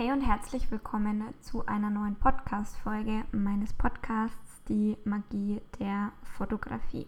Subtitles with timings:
[0.00, 7.06] Hey und herzlich willkommen zu einer neuen Podcast-Folge meines Podcasts Die Magie der Fotografie.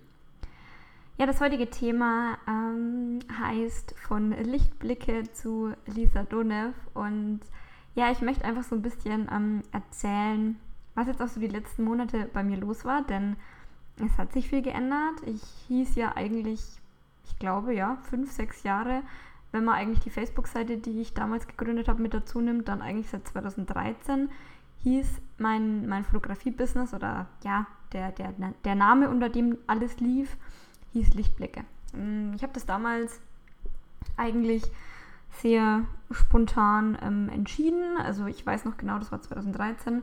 [1.17, 7.41] Ja, das heutige Thema ähm, heißt von Lichtblicke zu Lisa Donev und
[7.95, 10.59] ja, ich möchte einfach so ein bisschen ähm, erzählen,
[10.95, 13.37] was jetzt auch so die letzten Monate bei mir los war, denn
[14.04, 15.22] es hat sich viel geändert.
[15.24, 16.61] Ich hieß ja eigentlich,
[17.24, 19.02] ich glaube ja, fünf, sechs Jahre
[19.52, 23.10] wenn man eigentlich die Facebook-Seite, die ich damals gegründet habe, mit dazu nimmt, dann eigentlich
[23.10, 24.30] seit 2013,
[24.83, 25.06] hieß
[25.38, 28.33] mein, mein Fotografie-Business oder ja, der, der,
[28.65, 30.37] der Name, unter dem alles lief,
[30.93, 31.65] hieß Lichtblicke.
[31.93, 33.20] Mm, ich habe das damals
[34.16, 34.65] eigentlich
[35.30, 37.96] sehr spontan ähm, entschieden.
[37.98, 40.02] Also ich weiß noch genau, das war 2013.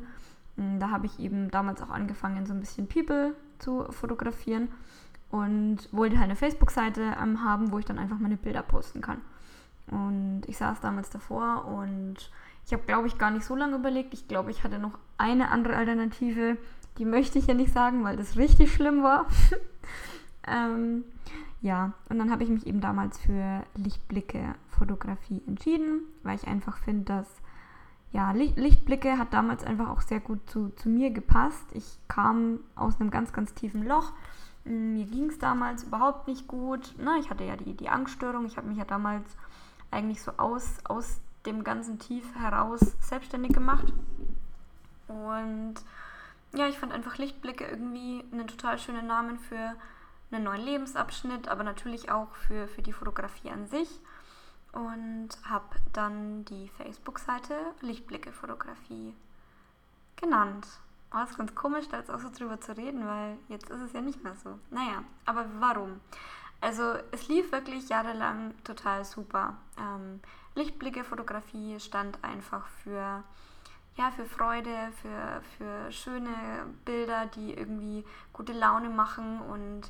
[0.55, 4.69] Mm, da habe ich eben damals auch angefangen, so ein bisschen People zu fotografieren
[5.31, 9.21] und wollte halt eine Facebook-Seite ähm, haben, wo ich dann einfach meine Bilder posten kann.
[9.87, 12.31] Und ich saß damals davor und
[12.65, 14.13] ich habe, glaube ich, gar nicht so lange überlegt.
[14.13, 16.57] Ich glaube, ich hatte noch eine andere Alternative.
[16.97, 19.25] Die möchte ich ja nicht sagen, weil das richtig schlimm war.
[20.47, 21.03] ähm,
[21.61, 26.77] ja, und dann habe ich mich eben damals für Lichtblicke Fotografie entschieden, weil ich einfach
[26.77, 27.27] finde, dass
[28.11, 31.65] ja, Lichtblicke hat damals einfach auch sehr gut zu, zu mir gepasst.
[31.73, 34.13] Ich kam aus einem ganz, ganz tiefen Loch.
[34.69, 36.93] Mir ging es damals überhaupt nicht gut.
[36.99, 38.45] Na, ich hatte ja die, die Angststörung.
[38.45, 39.25] Ich habe mich ja damals
[39.89, 43.91] eigentlich so aus, aus dem ganzen Tief heraus selbstständig gemacht.
[45.07, 45.73] Und
[46.53, 49.73] ja, ich fand einfach Lichtblicke irgendwie einen total schönen Namen für
[50.31, 53.89] einen neuen Lebensabschnitt, aber natürlich auch für, für die Fotografie an sich.
[54.71, 59.15] Und habe dann die Facebook-Seite Lichtblicke Fotografie
[60.15, 60.67] genannt.
[61.11, 63.81] Oh, das ist ganz komisch, da jetzt auch so drüber zu reden, weil jetzt ist
[63.81, 64.59] es ja nicht mehr so.
[64.69, 65.99] Naja, aber warum?
[66.61, 69.55] Also es lief wirklich jahrelang total super.
[69.79, 70.19] Ähm,
[70.55, 73.23] Lichtblicke-Fotografie stand einfach für,
[73.95, 76.35] ja, für Freude, für, für schöne
[76.85, 79.41] Bilder, die irgendwie gute Laune machen.
[79.41, 79.89] Und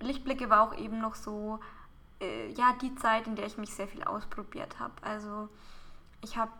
[0.00, 1.60] Lichtblicke war auch eben noch so,
[2.20, 4.94] äh, ja, die Zeit, in der ich mich sehr viel ausprobiert habe.
[5.00, 5.48] Also
[6.20, 6.52] ich habe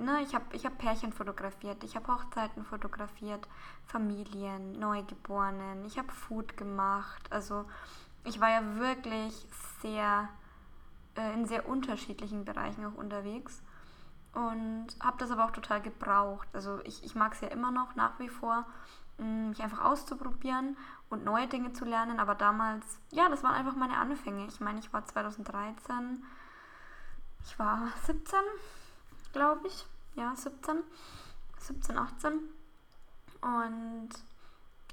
[0.00, 3.46] ne, ich habe ich hab Pärchen fotografiert, ich habe Hochzeiten fotografiert,
[3.86, 7.30] Familien, Neugeborenen, ich habe Food gemacht.
[7.30, 7.66] Also
[8.24, 9.46] ich war ja wirklich
[9.82, 10.28] sehr
[11.16, 13.62] äh, in sehr unterschiedlichen Bereichen auch unterwegs
[14.32, 16.48] und habe das aber auch total gebraucht.
[16.52, 18.64] Also ich, ich mag es ja immer noch nach wie vor,
[19.18, 20.76] mm, mich einfach auszuprobieren
[21.08, 22.20] und neue Dinge zu lernen.
[22.20, 24.46] Aber damals, ja, das waren einfach meine Anfänge.
[24.46, 26.24] Ich meine, ich war 2013,
[27.44, 28.38] ich war 17,
[29.32, 29.86] glaube ich.
[30.14, 30.78] Ja, 17,
[31.58, 32.32] 17, 18.
[33.40, 34.08] Und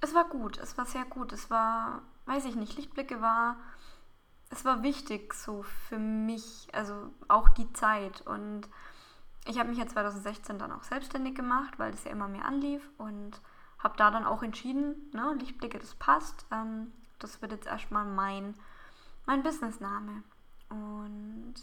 [0.01, 1.33] es war gut, es war sehr gut.
[1.33, 3.55] Es war weiß ich nicht, Lichtblicke war,
[4.49, 8.21] es war wichtig so für mich, also auch die Zeit.
[8.27, 8.69] Und
[9.45, 12.87] ich habe mich ja 2016 dann auch selbstständig gemacht, weil das ja immer mehr anlief
[12.97, 13.41] und
[13.79, 16.45] habe da dann auch entschieden, ne, Lichtblicke, das passt.
[16.51, 18.55] Ähm, das wird jetzt erstmal mein,
[19.25, 20.23] mein Businessname.
[20.69, 21.55] Und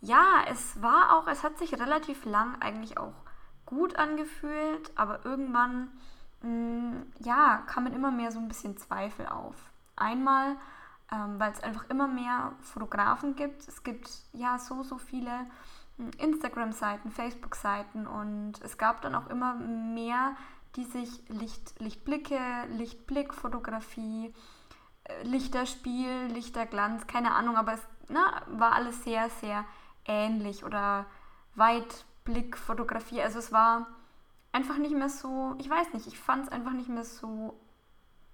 [0.00, 3.14] ja, es war auch, es hat sich relativ lang eigentlich auch
[3.64, 5.90] gut angefühlt, aber irgendwann
[6.42, 9.56] Mm, ja, kamen immer mehr so ein bisschen Zweifel auf.
[9.96, 10.56] Einmal,
[11.10, 13.66] ähm, weil es einfach immer mehr Fotografen gibt.
[13.66, 15.46] Es gibt ja so, so viele
[15.96, 20.36] mm, Instagram-Seiten, Facebook-Seiten und es gab dann auch immer mehr,
[20.76, 24.34] die sich Licht, Lichtblicke, Lichtblick-Fotografie,
[25.04, 29.64] äh, Lichterspiel, Lichterglanz, keine Ahnung, aber es na, war alles sehr, sehr
[30.06, 31.06] ähnlich oder
[31.54, 33.22] Weitblick-Fotografie.
[33.22, 33.86] Also es war
[34.52, 37.58] einfach nicht mehr so, ich weiß nicht, ich fand es einfach nicht mehr so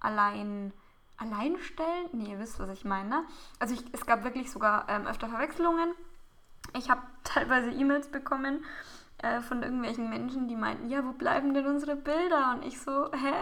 [0.00, 0.72] allein,
[1.16, 2.14] alleinstellend.
[2.14, 3.08] Nee, ihr wisst, was ich meine.
[3.08, 3.24] Ne?
[3.58, 5.94] Also ich, es gab wirklich sogar ähm, öfter Verwechslungen.
[6.76, 8.64] Ich habe teilweise E-Mails bekommen
[9.18, 12.54] äh, von irgendwelchen Menschen, die meinten, ja, wo bleiben denn unsere Bilder?
[12.54, 13.34] Und ich so, hä?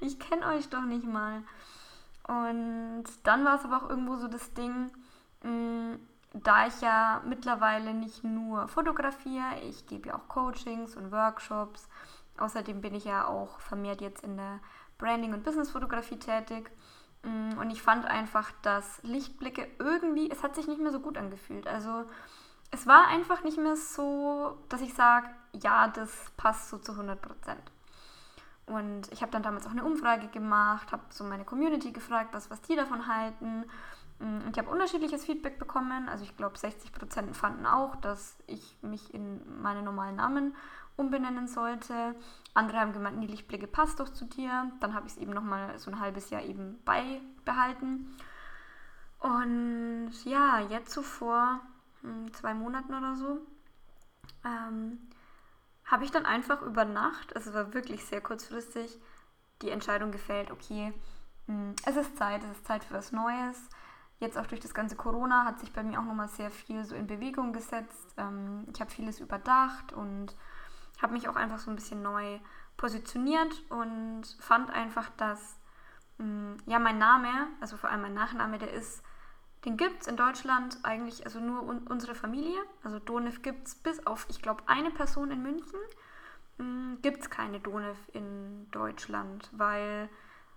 [0.00, 1.42] Ich kenne euch doch nicht mal.
[2.26, 4.90] Und dann war es aber auch irgendwo so das Ding,
[5.42, 6.00] mh, mm,
[6.34, 11.88] da ich ja mittlerweile nicht nur fotografiere, ich gebe ja auch Coachings und Workshops.
[12.38, 14.60] Außerdem bin ich ja auch vermehrt jetzt in der
[14.98, 16.70] Branding- und Businessfotografie tätig.
[17.22, 21.18] Mm, und ich fand einfach, dass Lichtblicke irgendwie, es hat sich nicht mehr so gut
[21.18, 21.66] angefühlt.
[21.66, 22.04] Also
[22.70, 27.20] es war einfach nicht mehr so, dass ich sage, ja, das passt so zu 100
[27.20, 27.62] Prozent.
[28.66, 32.50] Und ich habe dann damals auch eine Umfrage gemacht, habe so meine Community gefragt, was,
[32.50, 33.64] was die davon halten.
[34.22, 36.08] Mm, ich habe unterschiedliches Feedback bekommen.
[36.08, 40.54] Also ich glaube, 60% fanden auch, dass ich mich in meinen normalen Namen
[40.96, 42.14] umbenennen sollte.
[42.54, 44.70] Andere haben gemeint, die Lichtblicke passt doch zu dir.
[44.80, 48.16] Dann habe ich es eben nochmal so ein halbes Jahr eben beibehalten.
[49.18, 51.60] Und ja, jetzt so vor
[52.02, 53.40] hm, zwei Monaten oder so
[54.44, 54.98] ähm,
[55.84, 58.98] habe ich dann einfach über Nacht, also es war wirklich sehr kurzfristig,
[59.62, 60.92] die Entscheidung gefällt, okay,
[61.46, 63.68] hm, es ist Zeit, es ist Zeit für was Neues.
[64.22, 66.94] Jetzt auch durch das ganze Corona hat sich bei mir auch nochmal sehr viel so
[66.94, 68.14] in Bewegung gesetzt.
[68.16, 70.36] Ähm, ich habe vieles überdacht und
[71.02, 72.38] habe mich auch einfach so ein bisschen neu
[72.76, 75.58] positioniert und fand einfach, dass
[76.18, 79.02] mh, hm, ja mein Name, also vor allem mein Nachname, der ist
[79.64, 82.62] den gibt es in Deutschland eigentlich, also nur un unsere Familie.
[82.84, 85.80] Also Donev gibt es bis auf, ich glaube, eine Person in München.
[86.58, 90.08] Hm, gibt es keine Donev in Deutschland, weil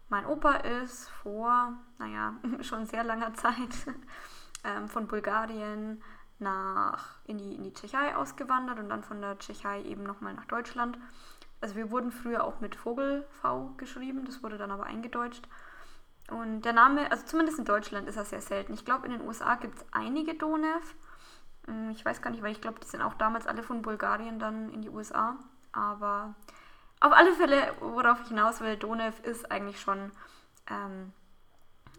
[0.09, 3.85] mein Opa ist vor, naja, schon sehr langer Zeit
[4.63, 6.01] ähm, von Bulgarien
[6.37, 10.45] nach in die, in die Tschechei ausgewandert und dann von der Tschechei eben nochmal nach
[10.45, 10.97] Deutschland.
[11.61, 15.47] Also wir wurden früher auch mit Vogel V geschrieben, das wurde dann aber eingedeutscht.
[16.29, 18.73] Und der Name, also zumindest in Deutschland ist er sehr selten.
[18.73, 20.95] Ich glaube, in den USA gibt es einige Donev.
[21.67, 24.39] Hm, ich weiß gar nicht, weil ich glaube, die sind auch damals alle von Bulgarien
[24.39, 25.37] dann in die USA.
[25.71, 26.35] Aber
[27.05, 30.11] auf alle Fälle, worauf ich hinaus will, Donev ist eigentlich schon,
[30.69, 31.13] ähm,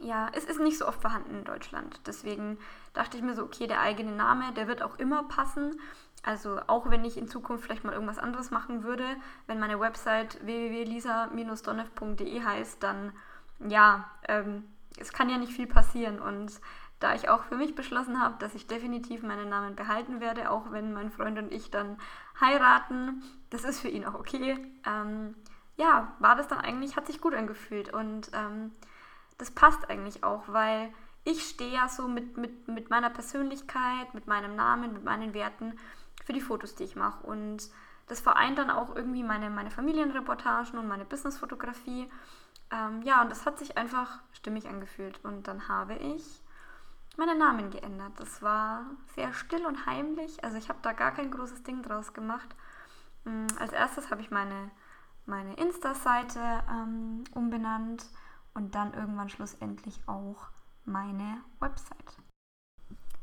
[0.00, 2.00] ja, es ist nicht so oft vorhanden in Deutschland.
[2.06, 2.58] Deswegen
[2.92, 5.80] dachte ich mir so, okay, der eigene Name, der wird auch immer passen.
[6.24, 9.04] Also auch wenn ich in Zukunft vielleicht mal irgendwas anderes machen würde,
[9.46, 13.12] wenn meine Website www.lisa-donev.de heißt, dann
[13.60, 14.64] ja, ähm,
[14.98, 16.18] es kann ja nicht viel passieren.
[16.18, 16.60] Und
[17.00, 20.72] da ich auch für mich beschlossen habe, dass ich definitiv meinen Namen behalten werde, auch
[20.72, 21.98] wenn mein Freund und ich dann
[22.40, 24.56] heiraten, das ist für ihn auch okay.
[24.86, 25.34] Ähm,
[25.76, 28.72] ja, war das dann eigentlich, hat sich gut angefühlt und ähm,
[29.36, 30.92] das passt eigentlich auch, weil
[31.24, 35.78] ich stehe ja so mit, mit, mit meiner Persönlichkeit, mit meinem Namen, mit meinen Werten
[36.24, 37.68] für die Fotos, die ich mache und
[38.06, 42.08] das vereint dann auch irgendwie meine, meine Familienreportagen und meine Businessfotografie
[42.70, 45.20] ähm, ja, und das hat sich einfach stimmig angefühlt.
[45.24, 46.42] Und dann habe ich
[47.16, 48.12] meinen Namen geändert.
[48.16, 50.42] Das war sehr still und heimlich.
[50.44, 52.54] Also ich habe da gar kein großes Ding draus gemacht.
[53.26, 54.70] Ähm, als erstes habe ich meine,
[55.24, 56.40] meine Insta-Seite
[56.70, 58.06] ähm, umbenannt
[58.54, 60.48] und dann irgendwann schlussendlich auch
[60.84, 62.18] meine Website.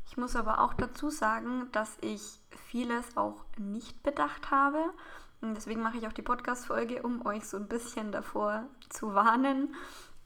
[0.06, 4.92] Ich muss aber auch dazu sagen, dass ich vieles auch nicht bedacht habe
[5.40, 9.74] und deswegen mache ich auch die Podcast-Folge, um euch so ein bisschen davor zu warnen.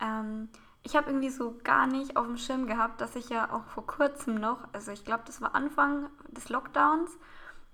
[0.01, 0.49] Ähm,
[0.89, 3.87] ich habe irgendwie so gar nicht auf dem Schirm gehabt, dass ich ja auch vor
[3.87, 7.11] kurzem noch, also ich glaube, das war Anfang des Lockdowns,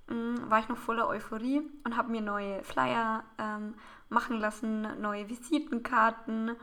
[0.09, 3.77] mh, war ich noch voller Euphorie und habe mir neue Flyer ähm,
[4.09, 6.57] machen lassen, neue Visitenkarten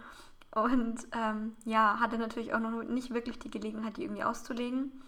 [0.53, 5.01] und ähm, ja, hatte natürlich auch noch nicht wirklich die Gelegenheit, die irgendwie auszulegen.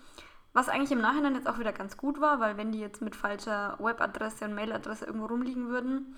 [0.53, 3.17] Was eigentlich im Nachhinein jetzt auch wieder ganz gut war, weil wenn die jetzt mit
[3.17, 6.15] falscher Webadresse und Mailadresse irgendwo rumliegen würden,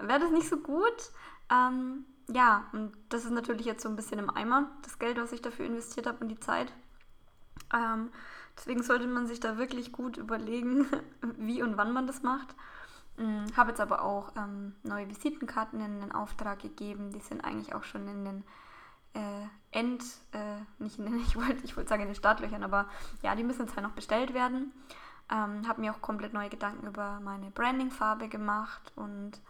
[0.00, 1.12] wäre das nicht so gut.
[1.52, 5.32] Ähm, ja, und das ist natürlich jetzt so ein bisschen im Eimer, das Geld, was
[5.32, 6.72] ich dafür investiert habe und die Zeit.
[7.72, 8.10] Ähm,
[8.56, 10.86] deswegen sollte man sich da wirklich gut überlegen,
[11.38, 12.54] wie und wann man das macht.
[13.18, 17.12] Ähm, habe jetzt aber auch ähm, neue Visitenkarten in den Auftrag gegeben.
[17.12, 18.44] Die sind eigentlich auch schon in den
[19.14, 20.02] äh, End,
[20.32, 22.88] äh, nicht in, ich wollte ich wollt sagen in den Startlöchern, aber
[23.22, 24.72] ja, die müssen jetzt halt noch bestellt werden.
[25.30, 29.40] Ähm, habe mir auch komplett neue Gedanken über meine Branding-Farbe gemacht und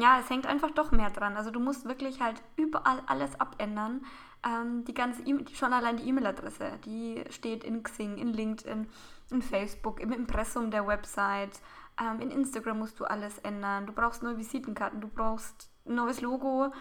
[0.00, 1.36] ja, es hängt einfach doch mehr dran.
[1.36, 4.04] Also du musst wirklich halt überall alles abändern.
[4.44, 8.86] Ähm, die ganze e schon allein die E-Mail-Adresse, die steht in Xing, in LinkedIn,
[9.30, 11.60] in Facebook, im Impressum der Website.
[12.00, 13.86] Ähm, in Instagram musst du alles ändern.
[13.86, 16.72] Du brauchst neue Visitenkarten, du brauchst ein neues Logo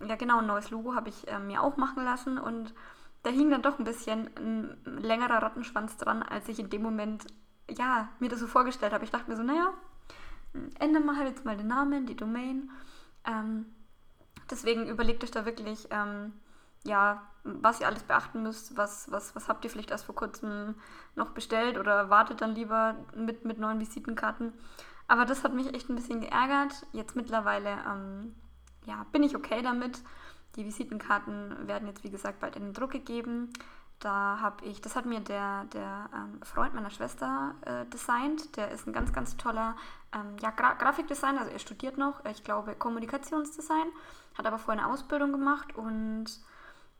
[0.00, 2.74] ja genau, ein neues Logo habe ich äh, mir auch machen lassen und
[3.22, 7.26] da hing dann doch ein bisschen ein längerer Rattenschwanz dran, als ich in dem Moment,
[7.70, 9.04] ja, mir das so vorgestellt habe.
[9.04, 9.72] Ich dachte mir so, naja,
[10.78, 12.70] ändern wir halt jetzt mal den Namen, die Domain.
[13.24, 13.66] Ähm,
[14.50, 16.32] deswegen überlegt euch da wirklich, ähm,
[16.84, 20.74] ja, was ihr alles beachten müsst, was, was, was habt ihr vielleicht erst vor kurzem
[21.14, 24.52] noch bestellt oder wartet dann lieber mit, mit neuen Visitenkarten.
[25.08, 26.86] Aber das hat mich echt ein bisschen geärgert.
[26.92, 28.34] Jetzt mittlerweile ähm,
[28.86, 30.02] ja, bin ich okay damit.
[30.56, 33.52] Die Visitenkarten werden jetzt, wie gesagt, bald in den Druck gegeben.
[34.00, 38.56] Da habe ich, das hat mir der, der ähm, Freund meiner Schwester äh, designt.
[38.56, 39.76] Der ist ein ganz, ganz toller
[40.14, 41.40] ähm, ja, Gra Grafikdesigner.
[41.40, 43.86] Also er studiert noch, ich glaube, Kommunikationsdesign.
[44.36, 46.26] Hat aber vorher eine Ausbildung gemacht und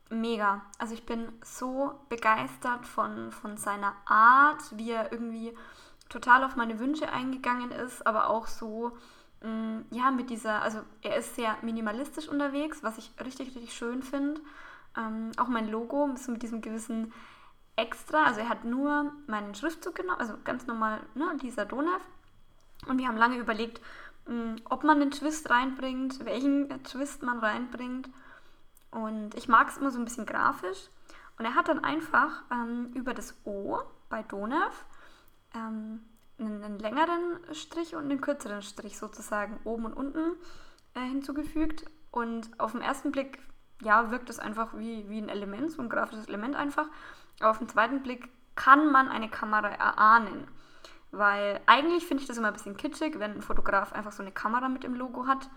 [0.09, 0.61] mega.
[0.79, 5.55] Also ich bin so begeistert von, von seiner Art, wie er irgendwie
[6.09, 8.97] total auf meine Wünsche eingegangen ist, aber auch so
[9.45, 14.01] Mm, ja, mit dieser, also er ist sehr minimalistisch unterwegs, was ich richtig, richtig schön
[14.01, 14.41] finde.
[14.97, 17.13] Ähm, auch mein Logo ist mit diesem gewissen
[17.77, 22.01] Extra, also er hat nur meinen Schriftzug genommen, also ganz normal, ne, Lisa Donev.
[22.87, 23.81] Und wir haben lange überlegt,
[24.27, 28.09] mh, mm, ob man den Twist reinbringt, welchen Twist man reinbringt.
[28.91, 30.89] Und ich mag es immer so ein bisschen grafisch.
[31.37, 34.85] Und er hat dann einfach ähm, über das O bei Donev
[35.53, 36.01] ähm,
[36.39, 40.37] einen, einen, längeren Strich und einen kürzeren Strich sozusagen oben und unten
[40.93, 41.85] äh, hinzugefügt.
[42.11, 43.39] Und auf den ersten Blick,
[43.81, 46.87] ja, wirkt es einfach wie, wie ein Element, so ein grafisches Element einfach.
[47.39, 50.47] Aber auf den zweiten Blick kann man eine Kamera erahnen.
[51.11, 54.31] Weil eigentlich finde ich das immer ein bisschen kitschig, wenn ein Fotograf einfach so eine
[54.31, 55.49] Kamera mit im Logo hat.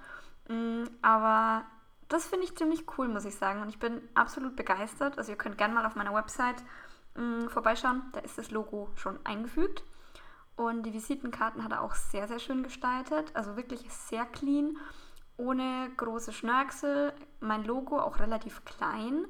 [0.49, 1.65] Mm, aber
[2.09, 3.63] das finde ich ziemlich cool, muss ich sagen.
[3.63, 5.19] Und ich bin absolut begeistert.
[5.19, 6.63] Also ihr könnt gerne mal auf meiner Website
[7.17, 8.03] mh, vorbeischauen.
[8.13, 9.85] Da ist das Logo schon eingefügt.
[10.57, 13.31] Und die Visitenkarten hat er auch sehr, sehr schön gestaltet.
[13.35, 14.77] Also wirklich sehr clean,
[15.39, 17.15] ohne große Schnörkel.
[17.41, 19.27] Mein Logo auch relativ klein.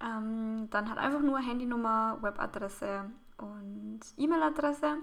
[0.00, 4.96] Ähm, dann hat einfach nur Handynummer, Webadresse und E-Mail-Adresse.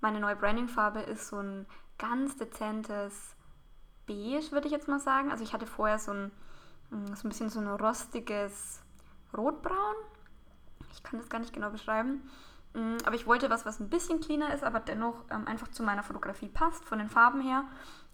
[0.00, 1.66] Meine neue Brandingfarbe ist so ein
[1.96, 3.36] ganz dezentes
[4.06, 5.30] Beige, würde ich jetzt mal sagen.
[5.30, 6.32] Also ich hatte vorher so ein,
[6.90, 8.82] mm, so ein bisschen so ein rostiges
[9.36, 9.94] Rotbraun.
[10.92, 12.28] Ich kann das gar nicht genau beschreiben.
[12.74, 15.82] Mm, aber ich wollte was, was ein bisschen cleaner ist, aber dennoch ähm, einfach zu
[15.82, 17.64] meiner Fotografie passt, von den Farben her.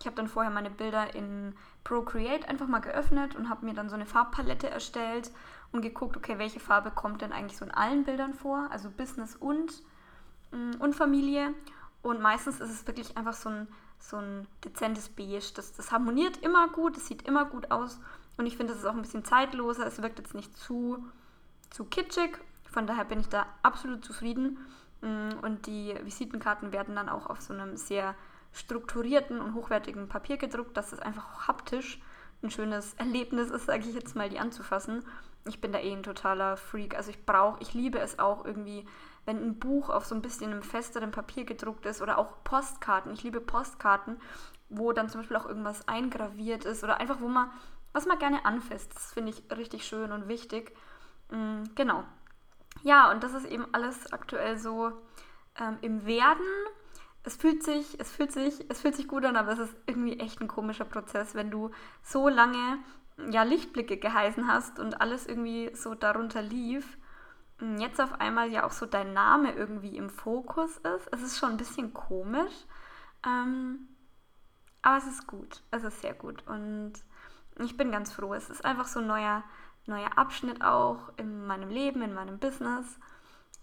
[0.01, 3.89] Ich habe dann vorher meine Bilder in Procreate einfach mal geöffnet und habe mir dann
[3.89, 5.31] so eine Farbpalette erstellt
[5.71, 9.37] und geguckt, okay, welche Farbe kommt denn eigentlich so in allen Bildern vor, also Business
[9.37, 9.83] und,
[10.51, 11.55] mm, und Familie.
[12.03, 13.69] Und meistens ist es wirklich einfach so ein,
[14.01, 15.53] so ein dezentes Beige.
[15.55, 18.01] Das, das harmoniert immer gut, es sieht immer gut aus.
[18.37, 19.87] Und ich finde, es ist auch ein bisschen zeitloser.
[19.87, 21.05] Es wirkt jetzt nicht zu,
[21.71, 22.39] zu kitschig.
[22.71, 24.59] Von daher bin ich da absolut zufrieden.
[25.01, 28.15] Mm, und die Visitenkarten werden dann auch auf so einem sehr
[28.53, 32.01] strukturierten und hochwertigen Papier gedruckt, dass es einfach haptisch
[32.43, 35.05] ein schönes Erlebnis ist, sage ich jetzt mal, die anzufassen.
[35.47, 36.97] Ich bin da eh ein totaler Freak.
[36.97, 38.87] Also ich brauche, ich liebe es auch irgendwie,
[39.25, 43.13] wenn ein Buch auf so ein bisschen einem festeren Papier gedruckt ist oder auch Postkarten.
[43.13, 44.21] Ich liebe Postkarten,
[44.69, 47.51] wo dann zum Beispiel auch irgendwas eingraviert ist oder einfach, wo man,
[47.93, 48.95] was man gerne anfasst.
[48.95, 50.77] Das finde ich richtig schön und wichtig.
[51.31, 52.05] Mhm, genau.
[52.83, 54.93] Ja, und das ist eben alles aktuell so
[55.59, 56.47] ähm, im Werden.
[57.25, 60.19] Es fühlt sich, es fühlt sich, es fühlt sich gut an, aber es ist irgendwie
[60.21, 61.71] echt ein komischer Prozess, wenn du
[62.03, 62.79] so lange
[63.31, 66.99] ja, Lichtblicke geheißen hast und alles irgendwie so darunter lief
[67.79, 71.09] jetzt auf einmal ja auch so dein Name irgendwie im Fokus ist.
[71.13, 72.55] Es ist schon ein bisschen komisch.
[73.27, 73.89] Ähm,
[74.83, 75.63] aber es ist gut.
[75.71, 76.47] Es ist sehr gut.
[76.47, 76.93] Und
[77.61, 78.35] ich bin ganz froh.
[78.35, 79.43] Es ist einfach so ein neuer,
[79.89, 82.99] neuer Abschnitt auch in meinem Leben, in meinem Business.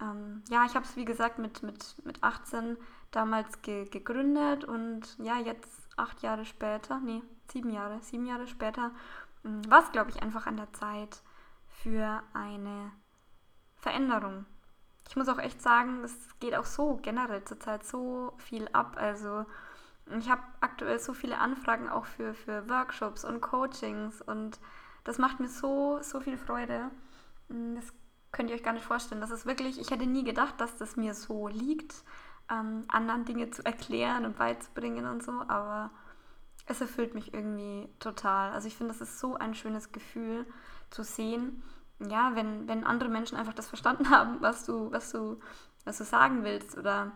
[0.02, 2.78] Ähm, ja, ich habe es wie gesagt mit, mit, mit 18
[3.12, 8.92] damals ge gegründet und ja, jetzt acht Jahre später, nee, sieben Jahre, sieben Jahre später,
[9.44, 11.22] hm, war es, glaube ich, einfach an der Zeit
[11.68, 12.92] für eine
[13.78, 14.46] Veränderung.
[15.08, 18.98] Ich muss auch echt sagen, es geht auch so generell zurzeit so viel ab.
[19.00, 19.46] Also
[20.18, 24.60] ich habe aktuell so viele Anfragen auch für, für Workshops und Coachings und
[25.06, 26.92] das macht mir so, so viel Freude.
[27.48, 27.94] Das
[28.32, 29.22] könnt ihr euch gar nicht vorstellen.
[29.22, 31.96] Das ist wirklich, ich hätte nie gedacht, dass das mir so liegt,
[32.52, 35.92] ähm, anderen Dinge zu erklären und beizubringen und so, aber
[36.68, 38.52] es erfüllt mich irgendwie total.
[38.52, 40.46] Also ich finde, das ist so ein schönes Gefühl
[40.90, 41.64] zu sehen,
[42.00, 45.40] ja, wenn, wenn andere Menschen einfach das verstanden haben, was du, was du,
[45.86, 47.12] was du sagen willst oder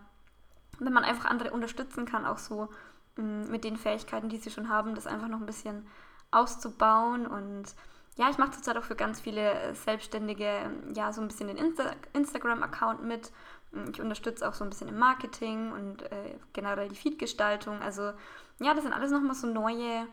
[0.79, 2.69] wenn man einfach andere unterstützen kann, auch so
[3.17, 5.87] mm, mit den Fähigkeiten, die sie schon haben, das einfach noch ein bisschen
[6.31, 7.73] auszubauen und
[8.19, 11.91] ja, ich mache zurzeit auch für ganz viele Selbstständige ja so ein bisschen den Insta
[12.11, 13.31] Instagram-Account mit.
[13.93, 17.81] Ich unterstütze auch so ein bisschen im Marketing und äh, generell die Feed-Gestaltung.
[17.81, 18.11] Also
[18.59, 20.05] ja, das sind alles nochmal so neue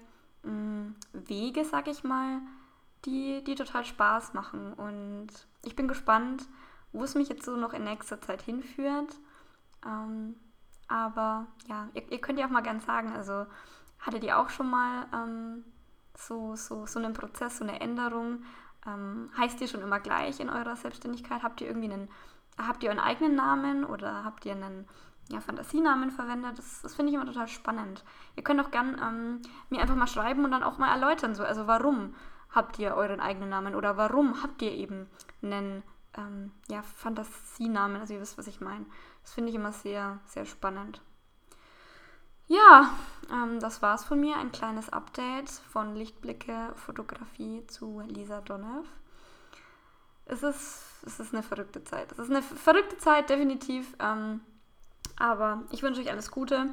[0.44, 2.38] mh, mm, Wege, sag ich mal,
[3.06, 4.72] die, die total Spaß machen.
[4.74, 5.28] Und
[5.64, 6.44] ich bin gespannt,
[6.92, 9.16] wo es mich jetzt so noch in nächster Zeit hinführt.
[9.84, 10.36] Ähm,
[10.86, 13.46] aber ja, ihr, ihr, könnt ja auch mal gern sagen, also
[13.98, 15.64] hattet ihr auch schon mal ähm,
[16.16, 18.42] so, so, so einen Prozess, so eine Änderung?
[18.86, 21.42] Ähm, heißt ihr schon immer gleich in eurer Selbstständigkeit?
[21.42, 22.08] Habt ihr irgendwie einen,
[22.58, 24.88] habt ihr euren eigenen Namen oder habt ihr einen
[25.28, 26.58] ja, Fantasienamen verwendet?
[26.58, 28.04] Das, das finde ich immer total spannend.
[28.36, 31.44] Ihr könnt auch gern ähm, mir einfach mal schreiben und dann auch mal erläutern, so,
[31.44, 32.14] also warum
[32.50, 35.08] habt ihr euren eigenen Namen oder warum habt ihr eben
[35.42, 35.82] einen
[36.16, 38.00] ähm, ja, Fantasienamen?
[38.00, 38.86] Also ihr wisst, was ich meine.
[39.22, 41.02] Das finde ich immer sehr, sehr spannend.
[42.48, 42.90] Ja,
[43.32, 44.36] ähm, das war's von mir.
[44.36, 48.86] Ein kleines Update von Lichtblicke Fotografie zu Lisa Donev.
[50.26, 52.12] Es ist, es ist eine verrückte Zeit.
[52.12, 53.94] Es ist eine verrückte Zeit, definitiv.
[53.98, 54.40] Ähm,
[55.18, 56.70] aber ich wünsche euch alles Gute.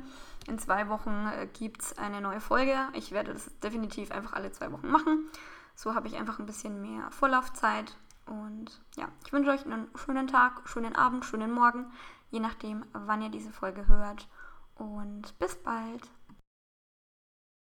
[0.48, 2.76] In zwei Wochen äh, gibt es eine neue Folge.
[2.94, 5.30] Ich werde das definitiv einfach alle zwei Wochen machen.
[5.76, 7.96] So habe ich einfach ein bisschen mehr Vorlaufzeit.
[8.26, 11.92] Und ja, ich wünsche euch einen schönen Tag, schönen Abend, schönen Morgen,
[12.32, 14.28] je nachdem, wann ihr diese Folge hört.
[14.76, 16.02] Und bis bald.